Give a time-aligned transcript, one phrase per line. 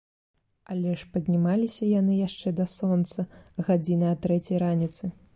[0.75, 3.25] Але ж і паднімаліся яны яшчэ да сонца,
[3.67, 5.11] гадзіны а трэцяй раніцы.